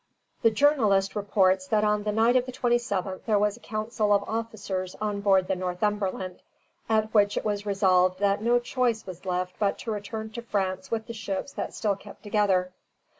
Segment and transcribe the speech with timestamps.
[0.41, 4.23] The journalist reports that on the night of the 27th there was a council of
[4.23, 6.39] officers on board the "Northumberland,"
[6.89, 10.89] at which it was resolved that no choice was left but to return to France
[10.89, 12.71] with the ships that still kept together.